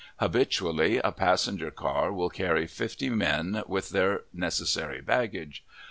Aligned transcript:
Habitually, 0.17 0.97
a 0.97 1.11
passenger 1.11 1.69
car 1.69 2.11
will 2.11 2.31
carry 2.31 2.65
fifty 2.65 3.11
men 3.11 3.61
with 3.67 3.89
their 3.89 4.21
necessary 4.33 4.99
baggage. 4.99 5.63